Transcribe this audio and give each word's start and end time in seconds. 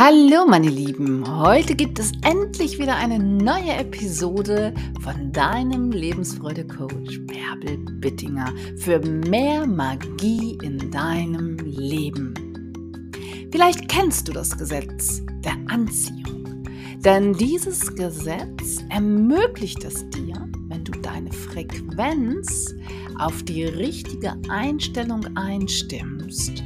Hallo 0.00 0.46
meine 0.46 0.68
Lieben, 0.68 1.24
heute 1.28 1.74
gibt 1.74 1.98
es 1.98 2.12
endlich 2.22 2.78
wieder 2.78 2.94
eine 2.94 3.18
neue 3.18 3.72
Episode 3.72 4.72
von 5.00 5.32
deinem 5.32 5.90
Lebensfreude-Coach 5.90 7.22
Bärbel 7.26 7.78
Bittinger 7.98 8.54
für 8.76 9.00
mehr 9.00 9.66
Magie 9.66 10.56
in 10.62 10.92
deinem 10.92 11.56
Leben. 11.56 12.32
Vielleicht 13.50 13.88
kennst 13.88 14.28
du 14.28 14.32
das 14.32 14.56
Gesetz 14.56 15.20
der 15.44 15.56
Anziehung, 15.66 16.62
denn 16.98 17.32
dieses 17.32 17.92
Gesetz 17.96 18.84
ermöglicht 18.90 19.82
es 19.82 20.08
dir, 20.10 20.48
wenn 20.68 20.84
du 20.84 20.92
deine 20.92 21.32
Frequenz 21.32 22.72
auf 23.18 23.42
die 23.42 23.64
richtige 23.64 24.36
Einstellung 24.48 25.26
einstimmst, 25.36 26.62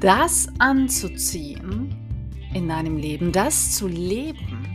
das 0.00 0.48
anzuziehen, 0.58 1.96
in 2.54 2.68
deinem 2.68 2.96
Leben, 2.96 3.32
das 3.32 3.72
zu 3.72 3.88
leben, 3.88 4.66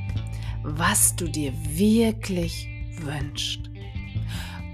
was 0.63 1.15
du 1.15 1.27
dir 1.27 1.53
wirklich 1.69 2.67
wünschst. 3.01 3.69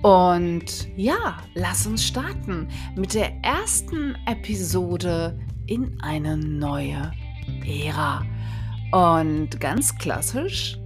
Und 0.02 0.88
ja, 0.96 1.38
lass 1.54 1.86
uns 1.86 2.06
starten 2.06 2.68
mit 2.96 3.14
der 3.14 3.36
ersten 3.44 4.16
Episode 4.26 5.40
in 5.68 6.02
eine 6.02 6.38
neue 6.38 7.12
Ära. 7.66 8.24
Und 8.92 9.60
ganz 9.60 9.96
klassisch 9.98 10.78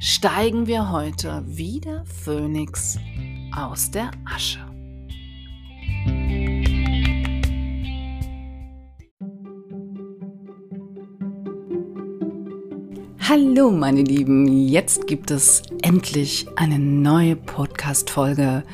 steigen 0.00 0.66
wir 0.66 0.90
heute 0.90 1.44
wieder 1.46 2.04
Phönix 2.06 2.98
aus 3.54 3.90
der 3.90 4.10
Asche. 4.24 4.71
Hallo 13.28 13.70
meine 13.70 14.02
Lieben, 14.02 14.48
jetzt 14.48 15.06
gibt 15.06 15.30
es 15.30 15.62
endlich 15.82 16.48
eine 16.56 16.80
neue 16.80 17.36
Podcast-Folge 17.36 18.64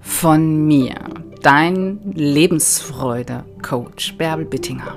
von 0.00 0.66
mir, 0.66 0.94
dein 1.42 2.00
Lebensfreude-Coach 2.14 4.16
Bärbel 4.16 4.46
Bittinger. 4.46 4.96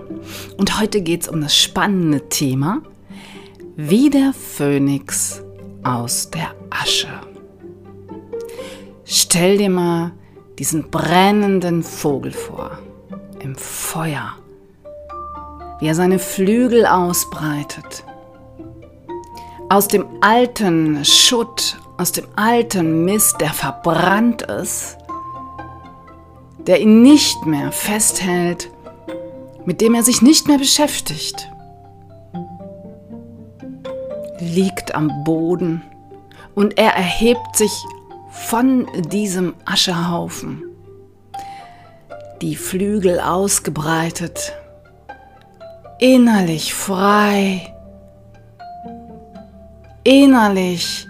Und 0.56 0.80
heute 0.80 1.02
geht 1.02 1.24
es 1.24 1.28
um 1.28 1.42
das 1.42 1.58
spannende 1.58 2.30
Thema, 2.30 2.84
wie 3.76 4.10
der 4.10 4.32
Phönix 4.32 5.44
aus 5.84 6.32
der 6.32 6.56
Asche. 6.70 7.10
Stell 9.04 9.58
dir 9.58 9.70
mal 9.70 10.14
diesen 10.58 10.90
brennenden 10.90 11.84
Vogel 11.84 12.32
vor, 12.32 12.80
im 13.42 13.58
Feuer, 13.58 14.38
wie 15.82 15.88
er 15.88 15.96
seine 15.96 16.18
Flügel 16.18 16.86
ausbreitet 16.86 18.06
aus 19.72 19.88
dem 19.88 20.06
alten 20.20 21.06
Schutt, 21.06 21.78
aus 21.98 22.12
dem 22.12 22.28
alten 22.36 23.06
Mist, 23.06 23.40
der 23.40 23.54
verbrannt 23.54 24.42
ist, 24.42 24.98
der 26.68 26.82
ihn 26.82 27.02
nicht 27.02 27.46
mehr 27.46 27.72
festhält, 27.72 28.70
mit 29.64 29.80
dem 29.80 29.96
er 29.96 30.04
sich 30.04 30.22
nicht 30.22 30.50
mehr 30.50 30.58
beschäftigt, 30.58 31.50
liegt 34.40 34.94
am 34.94 35.24
Boden 35.24 35.82
und 36.54 36.78
er 36.78 36.92
erhebt 36.92 37.56
sich 37.56 37.72
von 38.30 38.88
diesem 39.10 39.54
Aschehaufen, 39.64 40.64
die 42.42 42.58
Flügel 42.58 43.22
ausgebreitet, 43.22 44.52
innerlich 45.98 46.74
frei, 46.74 47.71
innerlich 50.04 51.08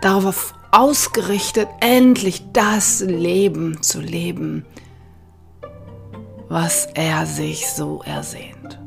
darauf 0.00 0.54
ausgerichtet, 0.70 1.68
endlich 1.80 2.42
das 2.52 3.00
Leben 3.00 3.82
zu 3.82 4.00
leben, 4.00 4.66
was 6.48 6.86
er 6.94 7.26
sich 7.26 7.68
so 7.70 8.02
ersehnt. 8.04 8.78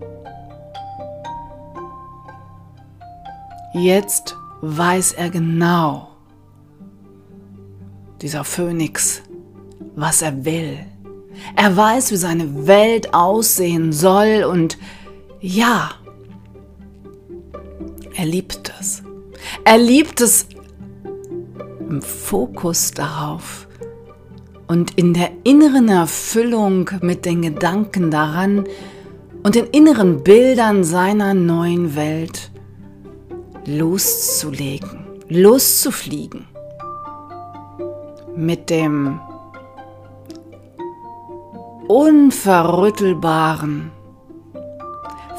Jetzt 3.73 4.35
weiß 4.61 5.13
er 5.13 5.29
genau, 5.29 6.09
dieser 8.21 8.43
Phönix, 8.43 9.21
was 9.95 10.21
er 10.21 10.45
will. 10.45 10.79
Er 11.55 11.77
weiß, 11.77 12.11
wie 12.11 12.17
seine 12.17 12.67
Welt 12.67 13.13
aussehen 13.13 13.93
soll 13.93 14.43
und 14.43 14.77
ja, 15.39 15.91
er 18.17 18.25
liebt 18.25 18.73
es. 18.79 19.03
Er 19.63 19.77
liebt 19.77 20.19
es 20.21 20.47
im 21.87 22.01
Fokus 22.01 22.89
darauf 22.91 23.67
und 24.67 24.97
in 24.97 25.13
der 25.13 25.29
inneren 25.43 25.87
Erfüllung 25.87 26.89
mit 27.01 27.25
den 27.25 27.43
Gedanken 27.43 28.09
daran 28.11 28.65
und 29.43 29.55
den 29.55 29.67
inneren 29.67 30.23
Bildern 30.23 30.83
seiner 30.83 31.35
neuen 31.35 31.95
Welt 31.95 32.51
loszulegen, 33.65 35.05
loszufliegen. 35.29 36.47
Mit 38.35 38.69
dem 38.69 39.21
unverrüttelbaren, 41.87 43.91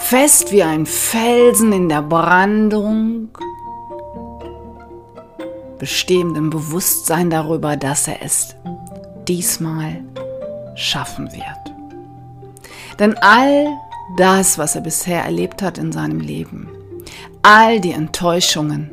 fest 0.08 0.52
wie 0.52 0.62
ein 0.62 0.86
Felsen 0.86 1.70
in 1.70 1.90
der 1.90 2.00
Brandung, 2.00 3.28
bestehendem 5.78 6.48
Bewusstsein 6.48 7.28
darüber, 7.28 7.76
dass 7.76 8.08
er 8.08 8.22
es 8.22 8.56
diesmal 9.28 10.02
schaffen 10.76 11.30
wird. 11.30 11.76
Denn 12.98 13.18
all 13.18 13.66
das, 14.16 14.56
was 14.56 14.76
er 14.76 14.80
bisher 14.80 15.24
erlebt 15.24 15.60
hat 15.60 15.76
in 15.76 15.92
seinem 15.92 16.20
Leben, 16.20 16.70
all 17.42 17.78
die 17.78 17.92
Enttäuschungen, 17.92 18.90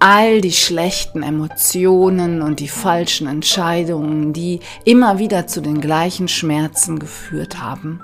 all 0.00 0.40
die 0.40 0.50
schlechten 0.50 1.22
Emotionen 1.22 2.42
und 2.42 2.58
die 2.58 2.66
falschen 2.66 3.28
Entscheidungen, 3.28 4.32
die 4.32 4.58
immer 4.84 5.20
wieder 5.20 5.46
zu 5.46 5.60
den 5.60 5.80
gleichen 5.80 6.26
Schmerzen 6.26 6.98
geführt 6.98 7.62
haben, 7.62 8.00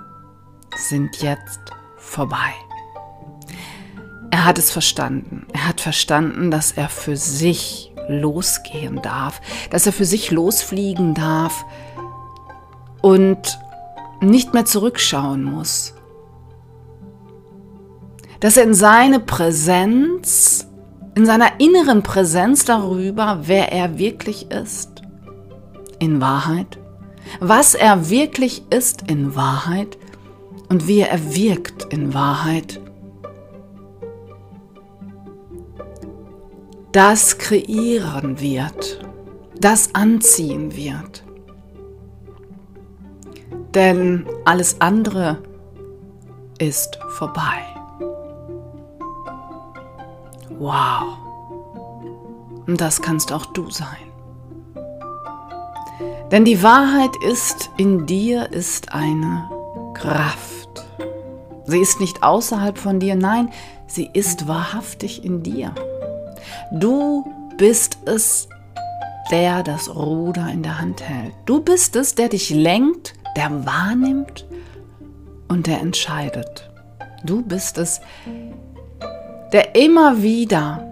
sind 0.77 1.21
jetzt 1.21 1.75
vorbei. 2.05 2.53
Er 4.31 4.45
hat 4.45 4.59
es 4.59 4.71
verstanden. 4.71 5.47
Er 5.53 5.69
hat 5.69 5.81
verstanden, 5.81 6.51
dass 6.51 6.73
er 6.73 6.89
für 6.89 7.17
sich 7.17 7.93
losgehen 8.09 9.01
darf, 9.03 9.41
dass 9.71 9.87
er 9.87 9.93
für 9.93 10.05
sich 10.05 10.31
losfliegen 10.31 11.15
darf 11.15 11.65
und 13.01 13.59
nicht 14.21 14.55
mehr 14.55 14.65
zurückschauen 14.65 15.43
muss. 15.43 15.95
Dass 18.41 18.57
er 18.57 18.65
in 18.65 18.75
seine 18.75 19.21
Präsenz, 19.21 20.67
in 21.15 21.25
seiner 21.25 21.61
inneren 21.61 22.03
Präsenz 22.03 22.65
darüber, 22.65 23.41
wer 23.43 23.73
er 23.73 23.99
wirklich 23.99 24.51
ist, 24.51 25.03
in 25.99 26.21
Wahrheit, 26.21 26.79
was 27.41 27.75
er 27.75 28.11
wirklich 28.11 28.63
ist 28.71 29.09
in 29.09 29.35
Wahrheit, 29.35 29.97
und 30.75 30.89
wie 30.89 31.03
er 31.03 31.37
wirkt 31.37 31.85
in 31.93 32.15
Wahrheit. 32.15 32.81
Das 36.91 37.39
kreieren 37.39 38.41
wird, 38.41 39.07
das 39.61 39.95
anziehen 39.95 40.75
wird. 40.75 41.23
Denn 43.73 44.27
alles 44.45 44.81
andere 44.81 45.39
ist 46.59 46.99
vorbei. 47.11 47.63
Wow. 50.59 51.05
Und 52.67 52.81
das 52.81 53.01
kannst 53.01 53.31
auch 53.31 53.47
du 53.47 53.71
sein. 53.71 54.11
Denn 56.33 56.45
die 56.45 56.65
Wahrheit 56.65 57.15
ist, 57.25 57.71
in 57.77 58.07
dir 58.07 58.51
ist 58.51 58.93
eine 58.93 59.49
Kraft. 59.95 60.54
Sie 61.67 61.79
ist 61.79 62.01
nicht 62.01 62.23
außerhalb 62.23 62.77
von 62.79 63.01
dir, 63.01 63.15
nein, 63.15 63.51
sie 63.87 64.11
ist 64.13 64.47
wahrhaftig 64.47 65.25
in 65.25 65.43
dir. 65.43 65.75
Du 66.73 67.25
bist 67.57 67.99
es, 68.05 68.49
der 69.31 69.63
das 69.63 69.95
Ruder 69.95 70.49
in 70.51 70.63
der 70.63 70.81
Hand 70.81 71.03
hält. 71.03 71.35
Du 71.47 71.61
bist 71.61 71.97
es, 71.97 72.15
der 72.15 72.29
dich 72.29 72.51
lenkt, 72.51 73.15
der 73.37 73.65
wahrnimmt 73.65 74.47
und 75.49 75.67
der 75.67 75.81
entscheidet. 75.81 76.71
Du 77.25 77.43
bist 77.43 77.79
es, 77.79 78.01
der 79.53 79.75
immer 79.75 80.23
wieder 80.23 80.87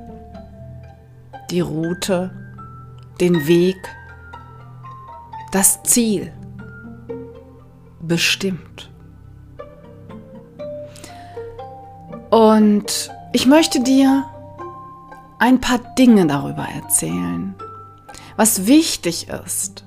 die 1.51 1.61
Route, 1.61 2.31
den 3.21 3.47
Weg, 3.47 3.77
das 5.53 5.83
Ziel 5.83 6.33
bestimmt. 8.01 8.92
Und 12.33 13.11
ich 13.35 13.47
möchte 13.47 13.81
dir 13.81 14.25
ein 15.39 15.61
paar 15.61 15.79
Dinge 15.99 16.27
darüber 16.27 16.67
erzählen, 16.67 17.55
was 18.37 18.67
wichtig 18.67 19.29
ist, 19.29 19.85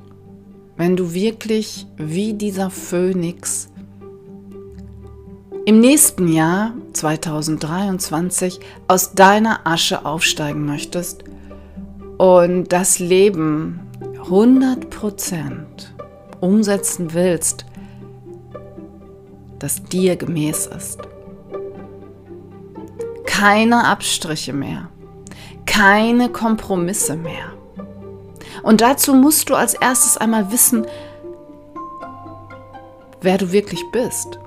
wenn 0.78 0.96
du 0.96 1.16
wirklich 1.16 1.88
wie 1.98 2.36
dieser 2.36 2.70
Phönix 2.70 3.70
im 5.66 5.80
nächsten 5.80 6.28
Jahr 6.28 6.76
2023 6.94 8.60
aus 8.88 9.14
deiner 9.14 9.66
Asche 9.66 10.06
aufsteigen 10.06 10.68
möchtest 10.68 11.24
und 12.20 12.72
das 12.72 13.00
Leben 13.00 13.80
100% 14.30 15.56
umsetzen 16.42 17.16
willst, 17.16 17.66
das 19.58 19.82
dir 19.82 20.16
gemäß 20.16 20.68
ist. 20.68 21.05
Keine 23.38 23.86
Abstriche 23.86 24.54
mehr, 24.54 24.88
keine 25.66 26.30
Kompromisse 26.30 27.18
mehr. 27.18 27.52
Und 28.64 28.80
dazu 28.80 29.14
musst 29.14 29.50
du 29.50 29.56
als 29.56 29.74
erstes 29.74 30.16
einmal 30.16 30.54
wissen, 30.54 30.88
wer 33.20 33.38
du 33.38 33.52
wirklich 33.52 33.84
bist. 33.92 34.40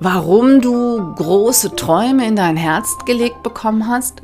Warum 0.00 0.62
du 0.62 1.14
große 1.16 1.76
Träume 1.76 2.26
in 2.26 2.36
dein 2.36 2.56
Herz 2.56 2.88
gelegt 3.04 3.42
bekommen 3.42 3.86
hast. 3.86 4.22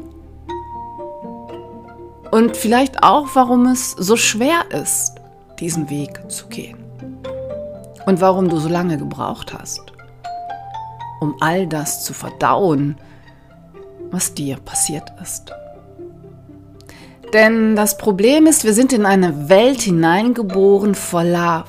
Und 2.31 2.57
vielleicht 2.57 3.03
auch, 3.03 3.29
warum 3.35 3.67
es 3.67 3.91
so 3.91 4.17
schwer 4.17 4.71
ist, 4.71 5.13
diesen 5.61 5.91
Weg 5.91 6.31
zu 6.31 6.47
gehen. 6.47 6.79
Und 8.07 8.23
warum 8.23 8.49
du 8.49 8.57
so 8.57 8.71
lange 8.71 8.97
gebraucht 8.97 9.53
hast, 9.53 9.88
um 11.21 11.37
all 11.41 11.67
das 11.67 12.05
zu 12.05 12.15
verdauen, 12.15 12.97
was 14.11 14.35
dir 14.35 14.57
passiert 14.57 15.13
ist. 15.23 15.53
Denn 17.33 17.77
das 17.77 17.99
Problem 17.99 18.47
ist, 18.47 18.65
wir 18.65 18.73
sind 18.73 18.93
in 18.93 19.05
eine 19.05 19.49
Welt 19.49 19.83
hineingeboren 19.83 20.95
voller 20.95 21.67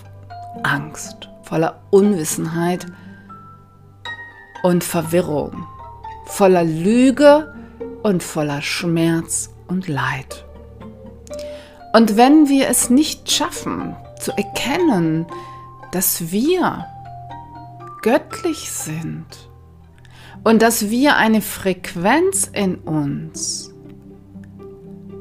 Angst, 0.64 1.30
voller 1.44 1.82
Unwissenheit 1.90 2.86
und 4.64 4.84
Verwirrung, 4.84 5.66
voller 6.26 6.64
Lüge 6.64 7.54
und 8.04 8.24
voller 8.24 8.62
Schmerz 8.62 9.50
und 9.68 9.88
Leid. 9.88 10.46
Und 11.94 12.18
wenn 12.18 12.48
wir 12.48 12.70
es 12.70 12.90
nicht 12.90 13.32
schaffen 13.32 13.96
zu 14.20 14.32
erkennen, 14.32 15.26
dass 15.92 16.32
wir 16.32 16.86
göttlich 18.02 18.72
sind 18.72 19.50
und 20.44 20.62
dass 20.62 20.90
wir 20.90 21.18
eine 21.18 21.42
Frequenz 21.42 22.50
in 22.54 22.76
uns 22.76 23.74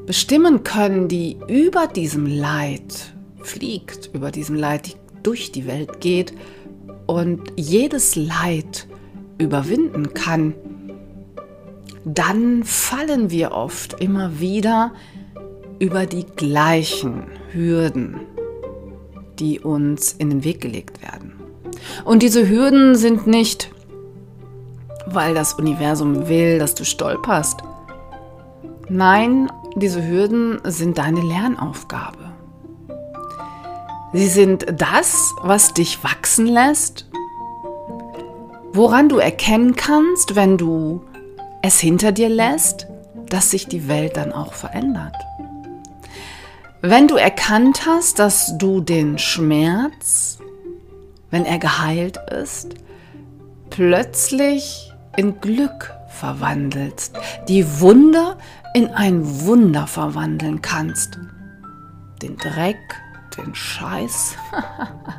bestimmen 0.05 0.63
können, 0.63 1.07
die 1.07 1.37
über 1.47 1.87
diesem 1.87 2.25
Leid 2.25 3.13
fliegt, 3.41 4.09
über 4.13 4.31
diesem 4.31 4.55
Leid, 4.55 4.87
die 4.87 4.95
durch 5.23 5.51
die 5.51 5.67
Welt 5.67 6.01
geht 6.01 6.33
und 7.05 7.41
jedes 7.55 8.15
Leid 8.15 8.87
überwinden 9.37 10.13
kann, 10.13 10.53
dann 12.05 12.63
fallen 12.63 13.29
wir 13.29 13.51
oft 13.51 14.01
immer 14.01 14.39
wieder 14.39 14.93
über 15.79 16.05
die 16.05 16.25
gleichen 16.25 17.27
Hürden, 17.51 18.21
die 19.39 19.59
uns 19.59 20.13
in 20.13 20.29
den 20.29 20.43
Weg 20.43 20.61
gelegt 20.61 21.01
werden. 21.01 21.38
Und 22.05 22.23
diese 22.23 22.47
Hürden 22.49 22.95
sind 22.95 23.27
nicht, 23.27 23.71
weil 25.05 25.33
das 25.33 25.53
Universum 25.53 26.27
will, 26.27 26.59
dass 26.59 26.75
du 26.75 26.85
stolperst. 26.85 27.61
Nein, 28.89 29.51
diese 29.75 30.05
Hürden 30.07 30.59
sind 30.63 30.97
deine 30.97 31.21
Lernaufgabe. 31.21 32.17
Sie 34.13 34.27
sind 34.27 34.65
das, 34.75 35.35
was 35.43 35.73
dich 35.73 36.03
wachsen 36.03 36.47
lässt, 36.47 37.05
woran 38.73 39.07
du 39.07 39.17
erkennen 39.17 39.75
kannst, 39.75 40.35
wenn 40.35 40.57
du 40.57 41.03
es 41.61 41.79
hinter 41.79 42.11
dir 42.11 42.29
lässt, 42.29 42.87
dass 43.29 43.51
sich 43.51 43.67
die 43.67 43.87
Welt 43.87 44.17
dann 44.17 44.31
auch 44.31 44.53
verändert. 44.53 45.15
Wenn 46.81 47.07
du 47.07 47.15
erkannt 47.17 47.85
hast, 47.85 48.19
dass 48.19 48.57
du 48.57 48.81
den 48.81 49.19
Schmerz, 49.19 50.39
wenn 51.31 51.45
er 51.45 51.59
geheilt 51.59 52.17
ist, 52.31 52.75
plötzlich 53.69 54.93
in 55.17 55.39
Glück 55.41 55.93
verwandelst, 56.09 57.17
die 57.47 57.79
Wunde 57.79 58.37
in 58.73 58.89
ein 58.89 59.45
Wunder 59.45 59.87
verwandeln 59.87 60.61
kannst. 60.61 61.17
Den 62.21 62.37
Dreck, 62.37 62.77
den 63.37 63.55
Scheiß 63.55 64.35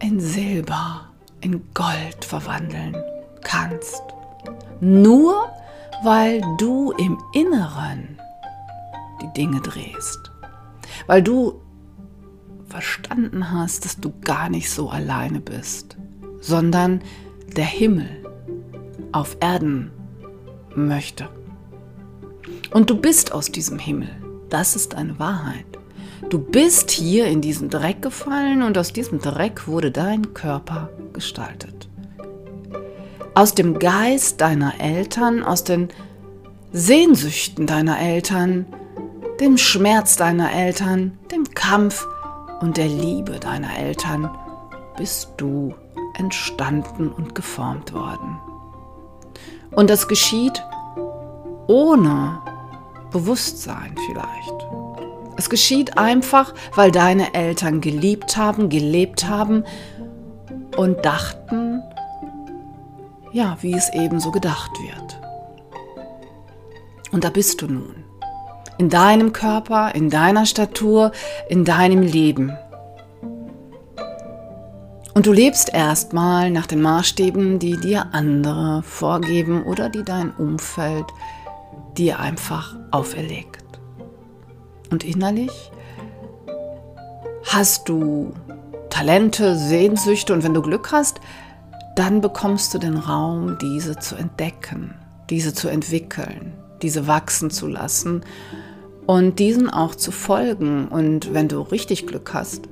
in 0.00 0.20
Silber, 0.20 1.08
in 1.40 1.62
Gold 1.74 2.24
verwandeln 2.24 2.96
kannst. 3.42 4.02
Nur 4.80 5.50
weil 6.02 6.42
du 6.58 6.92
im 6.92 7.18
Inneren 7.32 8.18
die 9.20 9.32
Dinge 9.32 9.60
drehst. 9.60 10.30
Weil 11.06 11.22
du 11.22 11.60
verstanden 12.68 13.50
hast, 13.50 13.84
dass 13.84 13.98
du 13.98 14.12
gar 14.24 14.48
nicht 14.48 14.70
so 14.70 14.90
alleine 14.90 15.40
bist, 15.40 15.96
sondern 16.40 17.02
der 17.56 17.64
Himmel 17.64 18.08
auf 19.12 19.36
Erden 19.40 19.90
möchte. 20.74 21.28
Und 22.70 22.90
du 22.90 22.96
bist 22.96 23.32
aus 23.32 23.50
diesem 23.50 23.78
Himmel. 23.78 24.10
Das 24.50 24.76
ist 24.76 24.94
eine 24.94 25.18
Wahrheit. 25.18 25.64
Du 26.28 26.38
bist 26.38 26.90
hier 26.90 27.26
in 27.26 27.40
diesen 27.40 27.70
Dreck 27.70 28.02
gefallen 28.02 28.62
und 28.62 28.76
aus 28.76 28.92
diesem 28.92 29.18
Dreck 29.20 29.66
wurde 29.66 29.90
dein 29.90 30.34
Körper 30.34 30.90
gestaltet. 31.12 31.88
Aus 33.34 33.54
dem 33.54 33.78
Geist 33.78 34.40
deiner 34.40 34.80
Eltern, 34.80 35.42
aus 35.42 35.64
den 35.64 35.88
Sehnsüchten 36.72 37.66
deiner 37.66 37.98
Eltern, 37.98 38.66
dem 39.40 39.56
Schmerz 39.56 40.16
deiner 40.16 40.52
Eltern, 40.52 41.16
dem 41.30 41.44
Kampf 41.54 42.06
und 42.60 42.76
der 42.76 42.88
Liebe 42.88 43.38
deiner 43.38 43.78
Eltern 43.78 44.30
bist 44.96 45.32
du 45.36 45.74
entstanden 46.14 47.10
und 47.10 47.34
geformt 47.34 47.92
worden. 47.92 48.38
Und 49.70 49.90
das 49.90 50.08
geschieht 50.08 50.64
ohne 51.68 52.40
Bewusstsein 53.12 53.94
vielleicht. 54.06 54.66
Es 55.36 55.48
geschieht 55.48 55.96
einfach, 55.96 56.52
weil 56.74 56.90
deine 56.90 57.32
Eltern 57.34 57.80
geliebt 57.80 58.36
haben, 58.36 58.68
gelebt 58.68 59.28
haben 59.28 59.64
und 60.76 61.04
dachten, 61.04 61.80
ja, 63.32 63.56
wie 63.60 63.74
es 63.74 63.92
eben 63.94 64.18
so 64.18 64.32
gedacht 64.32 64.72
wird. 64.80 65.20
Und 67.12 67.22
da 67.22 67.30
bist 67.30 67.62
du 67.62 67.68
nun. 67.68 68.07
In 68.78 68.88
deinem 68.88 69.32
Körper, 69.32 69.94
in 69.94 70.08
deiner 70.08 70.46
Statur, 70.46 71.12
in 71.48 71.64
deinem 71.64 72.02
Leben. 72.02 72.56
Und 75.14 75.26
du 75.26 75.32
lebst 75.32 75.74
erstmal 75.74 76.52
nach 76.52 76.66
den 76.66 76.80
Maßstäben, 76.80 77.58
die 77.58 77.76
dir 77.76 78.06
andere 78.12 78.84
vorgeben 78.84 79.64
oder 79.64 79.88
die 79.88 80.04
dein 80.04 80.30
Umfeld 80.30 81.06
dir 81.96 82.20
einfach 82.20 82.76
auferlegt. 82.92 83.80
Und 84.90 85.02
innerlich 85.02 85.72
hast 87.44 87.88
du 87.88 88.32
Talente, 88.90 89.56
Sehnsüchte 89.56 90.32
und 90.32 90.44
wenn 90.44 90.54
du 90.54 90.62
Glück 90.62 90.92
hast, 90.92 91.20
dann 91.96 92.20
bekommst 92.20 92.72
du 92.72 92.78
den 92.78 92.96
Raum, 92.96 93.58
diese 93.60 93.98
zu 93.98 94.14
entdecken, 94.14 94.94
diese 95.30 95.52
zu 95.52 95.68
entwickeln, 95.68 96.52
diese 96.80 97.08
wachsen 97.08 97.50
zu 97.50 97.66
lassen 97.66 98.24
und 99.08 99.38
diesen 99.38 99.70
auch 99.70 99.94
zu 99.94 100.12
folgen. 100.12 100.86
Und 100.86 101.32
wenn 101.32 101.48
du 101.48 101.62
richtig 101.62 102.06
Glück 102.06 102.34
hast, 102.34 102.68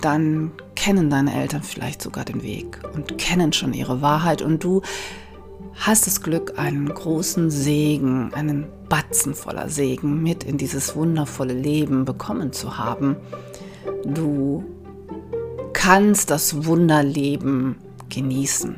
dann 0.00 0.52
kennen 0.76 1.10
deine 1.10 1.34
Eltern 1.34 1.64
vielleicht 1.64 2.00
sogar 2.00 2.24
den 2.24 2.44
Weg 2.44 2.78
und 2.94 3.18
kennen 3.18 3.52
schon 3.52 3.74
ihre 3.74 4.00
Wahrheit 4.00 4.42
und 4.42 4.62
du 4.62 4.82
hast 5.74 6.06
das 6.06 6.22
Glück, 6.22 6.56
einen 6.56 6.88
großen 6.88 7.50
Segen, 7.50 8.32
einen 8.32 8.68
Batzen 8.88 9.34
voller 9.34 9.68
Segen 9.68 10.22
mit 10.22 10.44
in 10.44 10.56
dieses 10.56 10.94
wundervolle 10.94 11.54
Leben 11.54 12.04
bekommen 12.04 12.52
zu 12.52 12.78
haben. 12.78 13.16
Du 14.04 14.64
kannst 15.72 16.30
das 16.30 16.64
Wunderleben 16.64 17.74
genießen. 18.08 18.76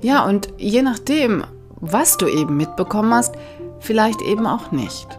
Ja, 0.00 0.24
und 0.24 0.48
je 0.56 0.80
nachdem, 0.80 1.44
was 1.76 2.16
du 2.16 2.26
eben 2.26 2.56
mitbekommen 2.56 3.12
hast, 3.12 3.34
vielleicht 3.80 4.22
eben 4.22 4.46
auch 4.46 4.72
nicht. 4.72 5.18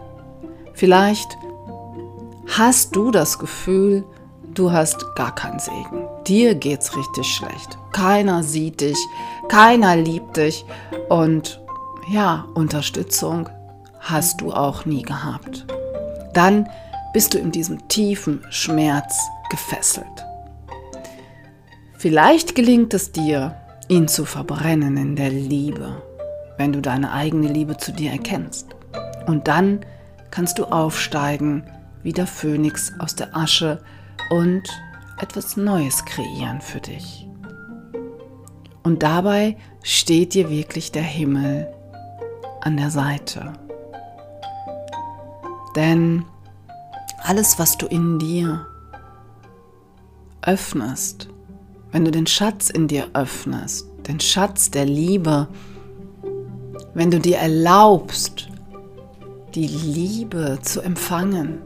Vielleicht 0.80 1.36
hast 2.56 2.96
du 2.96 3.10
das 3.10 3.38
Gefühl, 3.38 4.02
du 4.54 4.72
hast 4.72 5.14
gar 5.14 5.34
keinen 5.34 5.58
Segen. 5.58 6.08
Dir 6.26 6.54
geht's 6.54 6.96
richtig 6.96 7.26
schlecht. 7.26 7.76
Keiner 7.92 8.42
sieht 8.42 8.80
dich, 8.80 8.96
keiner 9.48 9.96
liebt 9.96 10.38
dich 10.38 10.64
und 11.10 11.60
ja, 12.10 12.46
Unterstützung 12.54 13.50
hast 13.98 14.40
du 14.40 14.54
auch 14.54 14.86
nie 14.86 15.02
gehabt. 15.02 15.66
Dann 16.32 16.66
bist 17.12 17.34
du 17.34 17.38
in 17.38 17.52
diesem 17.52 17.86
tiefen 17.88 18.42
Schmerz 18.48 19.20
gefesselt. 19.50 20.06
Vielleicht 21.98 22.54
gelingt 22.54 22.94
es 22.94 23.12
dir, 23.12 23.54
ihn 23.88 24.08
zu 24.08 24.24
verbrennen 24.24 24.96
in 24.96 25.14
der 25.14 25.28
Liebe, 25.28 26.00
wenn 26.56 26.72
du 26.72 26.80
deine 26.80 27.12
eigene 27.12 27.48
Liebe 27.48 27.76
zu 27.76 27.92
dir 27.92 28.12
erkennst. 28.12 28.68
Und 29.26 29.46
dann 29.46 29.84
kannst 30.30 30.58
du 30.58 30.64
aufsteigen 30.64 31.64
wie 32.02 32.12
der 32.12 32.26
Phönix 32.26 32.92
aus 32.98 33.14
der 33.14 33.36
Asche 33.36 33.82
und 34.30 34.62
etwas 35.20 35.56
Neues 35.56 36.04
kreieren 36.04 36.60
für 36.60 36.80
dich. 36.80 37.26
Und 38.82 39.02
dabei 39.02 39.56
steht 39.82 40.34
dir 40.34 40.50
wirklich 40.50 40.92
der 40.92 41.02
Himmel 41.02 41.68
an 42.62 42.76
der 42.76 42.90
Seite. 42.90 43.52
Denn 45.76 46.24
alles, 47.22 47.58
was 47.58 47.76
du 47.76 47.86
in 47.86 48.18
dir 48.18 48.66
öffnest, 50.42 51.28
wenn 51.92 52.04
du 52.04 52.10
den 52.10 52.26
Schatz 52.26 52.70
in 52.70 52.88
dir 52.88 53.08
öffnest, 53.12 53.86
den 54.06 54.20
Schatz 54.20 54.70
der 54.70 54.86
Liebe, 54.86 55.48
wenn 56.94 57.10
du 57.10 57.20
dir 57.20 57.38
erlaubst, 57.38 58.49
die 59.54 59.66
Liebe 59.66 60.58
zu 60.62 60.80
empfangen, 60.80 61.58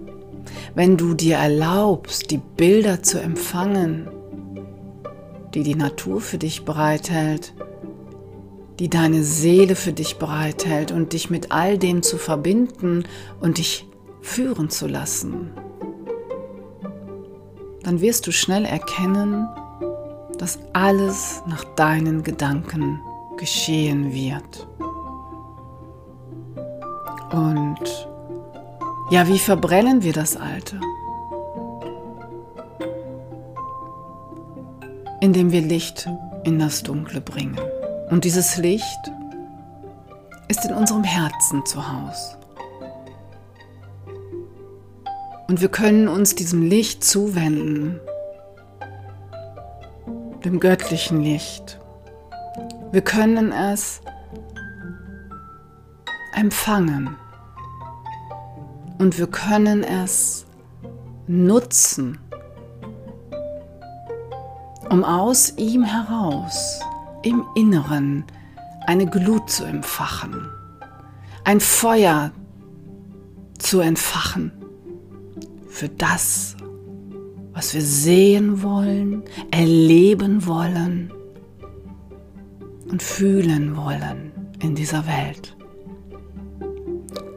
wenn 0.74 0.96
du 0.96 1.14
dir 1.14 1.36
erlaubst, 1.36 2.30
die 2.30 2.38
Bilder 2.38 3.02
zu 3.02 3.20
empfangen, 3.20 4.08
die 5.54 5.62
die 5.62 5.74
Natur 5.74 6.20
für 6.20 6.38
dich 6.38 6.64
bereithält, 6.64 7.54
die 8.78 8.88
deine 8.88 9.22
Seele 9.22 9.76
für 9.76 9.92
dich 9.92 10.16
bereithält 10.16 10.90
und 10.90 11.12
dich 11.12 11.30
mit 11.30 11.52
all 11.52 11.78
dem 11.78 12.02
zu 12.02 12.18
verbinden 12.18 13.04
und 13.40 13.58
dich 13.58 13.86
führen 14.20 14.70
zu 14.70 14.86
lassen, 14.88 15.50
dann 17.82 18.00
wirst 18.00 18.26
du 18.26 18.32
schnell 18.32 18.64
erkennen, 18.64 19.46
dass 20.38 20.58
alles 20.72 21.42
nach 21.46 21.64
deinen 21.76 22.22
Gedanken 22.22 23.00
geschehen 23.36 24.12
wird. 24.12 24.66
Und 27.34 28.08
ja, 29.10 29.26
wie 29.26 29.40
verbrennen 29.40 30.04
wir 30.04 30.12
das 30.12 30.36
Alte? 30.36 30.80
Indem 35.20 35.50
wir 35.50 35.60
Licht 35.60 36.08
in 36.44 36.60
das 36.60 36.84
Dunkle 36.84 37.20
bringen. 37.20 37.58
Und 38.08 38.24
dieses 38.24 38.56
Licht 38.56 39.12
ist 40.46 40.64
in 40.64 40.74
unserem 40.74 41.02
Herzen 41.02 41.66
zu 41.66 41.84
Hause. 41.84 42.38
Und 45.48 45.60
wir 45.60 45.70
können 45.70 46.06
uns 46.06 46.36
diesem 46.36 46.62
Licht 46.62 47.02
zuwenden, 47.02 47.98
dem 50.44 50.60
göttlichen 50.60 51.20
Licht. 51.20 51.80
Wir 52.92 53.02
können 53.02 53.50
es 53.50 54.00
empfangen 56.36 57.16
und 58.98 59.18
wir 59.18 59.26
können 59.26 59.82
es 59.82 60.46
nutzen, 61.26 62.18
um 64.90 65.04
aus 65.04 65.54
ihm 65.56 65.82
heraus 65.82 66.80
im 67.22 67.44
Inneren 67.54 68.24
eine 68.86 69.06
Glut 69.06 69.50
zu 69.50 69.64
empfachen, 69.64 70.48
ein 71.44 71.60
Feuer 71.60 72.32
zu 73.58 73.80
entfachen 73.80 74.52
für 75.68 75.88
das, 75.88 76.56
was 77.52 77.74
wir 77.74 77.82
sehen 77.82 78.62
wollen, 78.62 79.24
erleben 79.50 80.46
wollen 80.46 81.12
und 82.90 83.02
fühlen 83.02 83.76
wollen 83.76 84.32
in 84.60 84.74
dieser 84.74 85.06
Welt. 85.06 85.56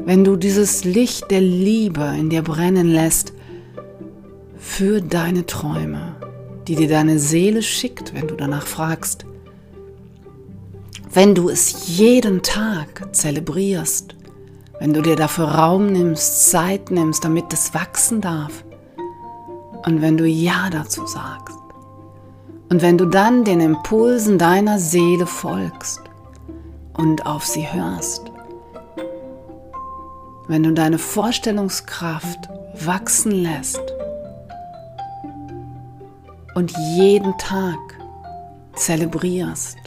Wenn 0.08 0.24
du 0.24 0.38
dieses 0.38 0.86
Licht 0.86 1.32
der 1.32 1.42
Liebe 1.42 2.16
in 2.18 2.30
dir 2.30 2.42
brennen 2.42 2.88
lässt 2.88 3.34
für 4.58 5.02
deine 5.02 5.46
Träume, 5.46 6.16
die 6.66 6.78
dir 6.78 6.88
deine 6.88 7.20
Seele 7.20 7.62
schickt, 7.62 8.14
wenn 8.14 8.26
du 8.26 8.36
danach 8.36 8.66
fragst, 8.66 9.26
wenn 11.12 11.36
du 11.36 11.50
es 11.50 11.98
jeden 11.98 12.42
Tag 12.42 13.14
zelebrierst, 13.14 14.16
wenn 14.80 14.94
du 14.94 15.02
dir 15.02 15.18
dafür 15.18 15.50
Raum 15.50 15.88
nimmst, 15.88 16.52
Zeit 16.52 16.90
nimmst, 16.90 17.26
damit 17.26 17.52
es 17.52 17.74
wachsen 17.74 18.22
darf, 18.22 18.64
und 19.86 20.02
wenn 20.02 20.16
du 20.16 20.26
Ja 20.26 20.70
dazu 20.72 21.06
sagst, 21.06 21.60
und 22.70 22.82
wenn 22.82 22.98
du 22.98 23.08
dann 23.08 23.44
den 23.44 23.60
Impulsen 23.60 24.38
deiner 24.38 24.80
Seele 24.80 25.28
folgst 25.28 26.00
und 26.94 27.26
auf 27.26 27.46
sie 27.46 27.70
hörst, 27.70 28.32
wenn 30.48 30.64
du 30.64 30.74
deine 30.74 30.98
Vorstellungskraft 30.98 32.50
wachsen 32.86 33.32
lässt 33.32 33.82
und 36.56 36.74
jeden 36.96 37.38
Tag 37.38 37.78
zelebrierst 38.76 39.78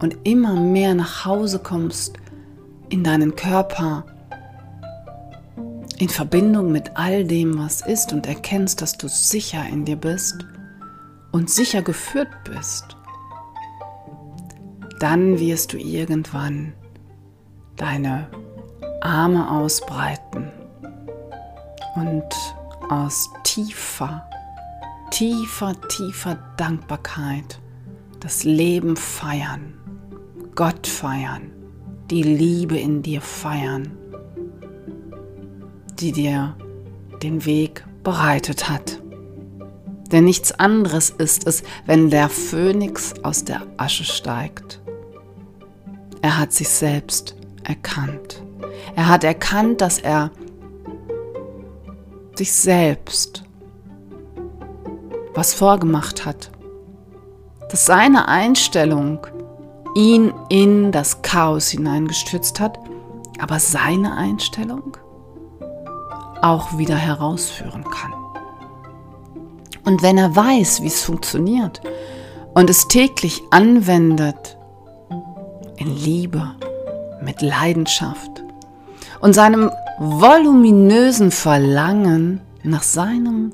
und 0.00 0.16
immer 0.24 0.54
mehr 0.54 0.94
nach 0.94 1.24
Hause 1.24 1.58
kommst 1.58 2.14
in 2.88 3.04
deinen 3.04 3.36
Körper, 3.36 4.04
in 5.98 6.08
Verbindung 6.08 6.72
mit 6.72 6.96
all 6.96 7.24
dem, 7.24 7.58
was 7.58 7.80
ist 7.82 8.12
und 8.12 8.26
erkennst, 8.26 8.82
dass 8.82 8.98
du 8.98 9.08
sicher 9.08 9.64
in 9.70 9.84
dir 9.84 9.96
bist 9.96 10.46
und 11.32 11.50
sicher 11.50 11.82
geführt 11.82 12.30
bist, 12.44 12.96
dann 14.98 15.38
wirst 15.38 15.72
du 15.72 15.78
irgendwann 15.78 16.72
deine 17.76 18.28
Arme 19.00 19.50
ausbreiten 19.50 20.50
und 21.96 22.24
aus 22.88 23.30
tiefer, 23.44 24.28
tiefer, 25.10 25.74
tiefer 25.88 26.38
Dankbarkeit 26.56 27.60
das 28.20 28.44
Leben 28.44 28.96
feiern, 28.96 29.74
Gott 30.54 30.86
feiern, 30.86 31.50
die 32.10 32.22
Liebe 32.22 32.78
in 32.78 33.02
dir 33.02 33.22
feiern, 33.22 33.96
die 35.98 36.12
dir 36.12 36.54
den 37.22 37.44
Weg 37.46 37.84
bereitet 38.02 38.68
hat. 38.68 39.00
Denn 40.12 40.24
nichts 40.24 40.52
anderes 40.52 41.10
ist 41.10 41.46
es, 41.46 41.62
wenn 41.86 42.10
der 42.10 42.28
Phönix 42.28 43.14
aus 43.22 43.44
der 43.44 43.62
Asche 43.76 44.04
steigt. 44.04 44.80
Er 46.20 46.36
hat 46.38 46.52
sich 46.52 46.68
selbst 46.68 47.36
erkannt. 47.64 48.42
Er 48.96 49.08
hat 49.08 49.24
erkannt, 49.24 49.80
dass 49.80 49.98
er 49.98 50.30
sich 52.34 52.52
selbst 52.52 53.44
was 55.34 55.54
vorgemacht 55.54 56.26
hat. 56.26 56.50
Dass 57.70 57.86
seine 57.86 58.28
Einstellung 58.28 59.26
ihn 59.94 60.32
in 60.48 60.92
das 60.92 61.22
Chaos 61.22 61.68
hineingestürzt 61.68 62.60
hat, 62.60 62.78
aber 63.38 63.58
seine 63.58 64.16
Einstellung 64.16 64.96
auch 66.42 66.78
wieder 66.78 66.96
herausführen 66.96 67.84
kann. 67.84 68.12
Und 69.84 70.02
wenn 70.02 70.18
er 70.18 70.34
weiß, 70.34 70.82
wie 70.82 70.88
es 70.88 71.02
funktioniert 71.02 71.80
und 72.54 72.70
es 72.70 72.88
täglich 72.88 73.42
anwendet, 73.50 74.56
in 75.76 75.96
Liebe, 75.96 76.54
mit 77.22 77.40
Leidenschaft 77.40 78.44
und 79.20 79.34
seinem 79.34 79.70
voluminösen 79.98 81.30
Verlangen 81.30 82.40
nach 82.62 82.82
seinem 82.82 83.52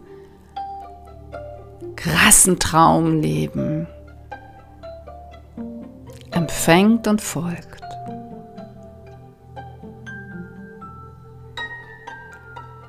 krassen 1.96 2.58
Traumleben 2.58 3.86
empfängt 6.30 7.08
und 7.08 7.20
folgt. 7.20 7.82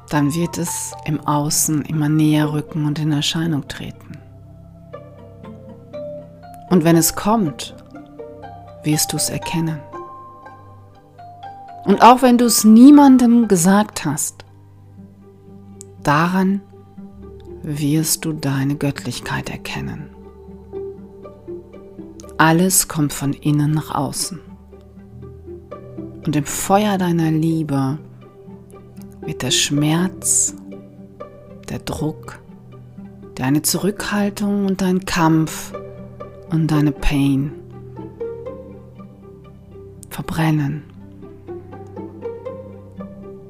Dann 0.10 0.34
wird 0.34 0.58
es 0.58 0.94
im 1.06 1.20
Außen 1.20 1.82
immer 1.84 2.10
näher 2.10 2.54
rücken 2.54 2.86
und 2.86 3.00
in 3.00 3.12
Erscheinung 3.12 3.68
treten. 3.68 4.18
Und 6.70 6.84
wenn 6.84 6.96
es 6.96 7.16
kommt, 7.16 7.76
wirst 8.84 9.12
du 9.12 9.18
es 9.18 9.30
erkennen. 9.30 9.80
Und 11.88 12.02
auch 12.02 12.22
wenn 12.22 12.38
du 12.38 12.44
es 12.44 12.66
niemandem 12.66 13.48
gesagt 13.48 14.04
hast, 14.04 14.44
daran 16.04 16.62
wirst 17.64 18.26
du 18.26 18.34
deine 18.34 18.76
Göttlichkeit 18.76 19.50
erkennen. 19.50 20.10
Alles 22.38 22.90
kommt 22.90 23.14
von 23.14 23.32
innen 23.32 23.72
nach 23.72 23.96
außen. 23.96 24.42
Und 26.26 26.36
im 26.36 26.44
Feuer 26.44 26.98
deiner 26.98 27.32
Liebe 27.32 27.98
wird 29.22 29.42
der 29.42 29.52
Schmerz, 29.52 30.56
der 31.70 31.80
Druck, 31.80 32.40
deine 33.36 33.62
Zurückhaltung 33.62 34.66
und 34.66 34.82
dein 34.82 35.06
Kampf 35.06 35.72
und 36.50 36.70
deine 36.70 36.92
Pain 36.92 37.54
verbrennen. 40.10 40.97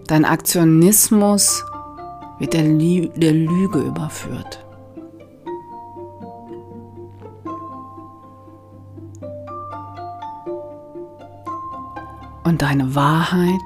Dein 0.07 0.23
Aktionismus 0.23 1.65
wird 2.39 2.53
der, 2.53 2.63
Lü 2.63 3.09
der 3.17 3.33
Lüge 3.33 3.79
überführt. 3.79 4.65
Und 12.45 12.61
deine 12.61 12.95
Wahrheit 12.95 13.59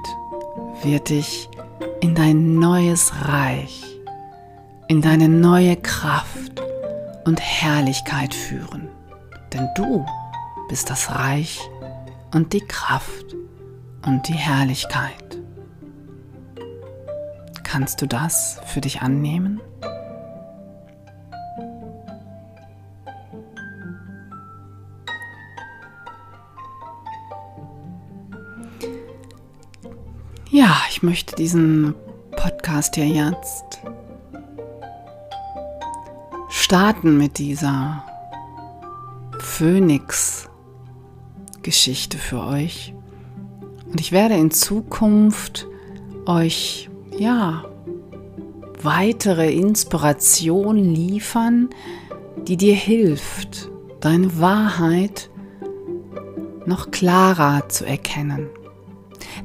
wird 0.82 1.10
dich 1.10 1.48
in 2.00 2.16
dein 2.16 2.56
neues 2.56 3.12
Reich, 3.28 3.84
in 4.88 5.00
deine 5.00 5.28
neue 5.28 5.76
Kraft 5.76 6.60
und 7.24 7.40
Herrlichkeit 7.40 8.34
führen. 8.34 8.88
Denn 9.52 9.68
du 9.76 10.04
bist 10.68 10.90
das 10.90 11.14
Reich 11.14 11.60
und 12.34 12.52
die 12.52 12.66
Kraft 12.66 13.36
und 14.04 14.26
die 14.26 14.32
Herrlichkeit. 14.32 15.31
Kannst 17.72 18.00
du 18.02 18.06
das 18.06 18.60
für 18.66 18.82
dich 18.82 19.00
annehmen? 19.00 19.58
Ja, 30.50 30.76
ich 30.90 31.02
möchte 31.02 31.34
diesen 31.34 31.94
Podcast 32.36 32.96
hier 32.96 33.08
jetzt 33.08 33.80
starten 36.50 37.16
mit 37.16 37.38
dieser 37.38 38.04
Phönix-Geschichte 39.38 42.18
für 42.18 42.42
euch. 42.42 42.92
Und 43.86 43.98
ich 43.98 44.12
werde 44.12 44.34
in 44.34 44.50
Zukunft 44.50 45.66
euch, 46.26 46.90
ja, 47.18 47.64
weitere 48.82 49.52
Inspiration 49.52 50.76
liefern, 50.76 51.70
die 52.48 52.56
dir 52.56 52.74
hilft, 52.74 53.70
deine 54.00 54.40
Wahrheit 54.40 55.30
noch 56.66 56.90
klarer 56.90 57.68
zu 57.68 57.84
erkennen, 57.84 58.48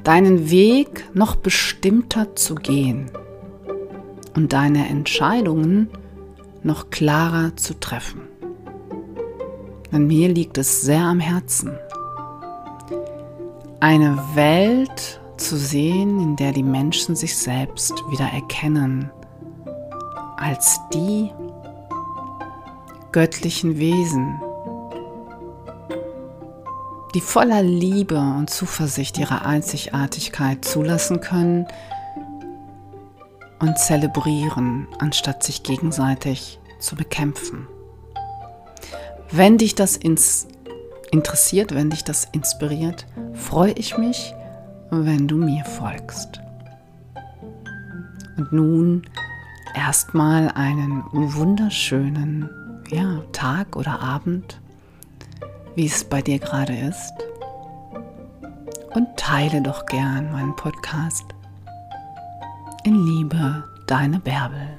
deinen 0.04 0.50
Weg 0.50 1.06
noch 1.14 1.36
bestimmter 1.36 2.36
zu 2.36 2.56
gehen. 2.56 3.12
Und 4.36 4.54
deine 4.54 4.88
Entscheidungen 4.88 5.90
noch 6.62 6.92
klarer 6.92 7.56
zu 7.56 7.80
treffen. 7.80 8.22
Denn 9.92 10.06
mir 10.06 10.30
liegt 10.30 10.60
es 10.60 10.84
sehr 10.84 11.02
am 11.02 11.20
Herzen, 11.20 11.72
eine 13.80 14.20
Welt 14.36 15.20
zu 15.38 15.58
sehen, 15.58 16.20
in 16.20 16.36
der 16.36 16.52
die 16.52 16.64
Menschen 16.64 17.16
sich 17.16 17.38
selbst 17.38 17.94
wieder 18.10 18.26
erkennen 18.26 19.12
als 20.38 20.80
die 20.94 21.32
göttlichen 23.12 23.78
Wesen, 23.78 24.42
die 27.16 27.22
voller 27.22 27.64
Liebe 27.64 28.20
und 28.20 28.50
Zuversicht 28.50 29.18
ihre 29.18 29.44
Einzigartigkeit 29.44 30.64
zulassen 30.64 31.22
können 31.22 31.68
und 33.60 33.78
zelebrieren, 33.80 34.88
anstatt 35.00 35.44
sich 35.44 35.64
gegenseitig 35.64 36.60
zu 36.80 36.96
bekämpfen. 36.96 37.68
Wenn 39.32 39.58
dich 39.58 39.74
das 39.76 39.98
ins 39.98 40.48
interessiert, 41.12 41.74
wenn 41.74 41.90
dich 41.90 42.04
das 42.04 42.28
inspiriert, 42.32 43.08
freue 43.34 43.72
ich 43.72 43.98
mich, 43.98 44.34
wenn 44.90 45.28
du 45.28 45.38
mir 45.38 45.66
folgst. 45.66 46.42
Und 48.38 48.52
nun 48.52 49.02
erstmal 49.76 50.50
einen 50.50 51.04
wunderschönen 51.12 52.50
ja, 52.90 53.22
Tag 53.32 53.76
oder 53.76 54.00
Abend, 54.00 54.62
wie 55.76 55.86
es 55.86 56.04
bei 56.04 56.22
dir 56.22 56.40
gerade 56.40 56.76
ist. 56.76 57.14
Und 58.94 59.08
teile 59.18 59.62
doch 59.62 59.86
gern 59.86 60.32
meinen 60.32 60.56
Podcast. 60.56 61.26
In 62.84 63.06
Liebe, 63.06 63.64
deine 63.86 64.20
Bärbel. 64.20 64.78